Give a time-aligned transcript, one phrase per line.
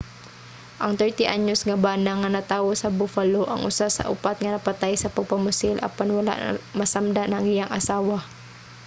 [0.83, 4.93] ang 30 anyos nga bana nga natawo sa buffalo ang usa sa upat nga napatay
[4.97, 6.33] sa pagpamusil apan wala
[6.79, 8.17] masamdan ang iyang asawa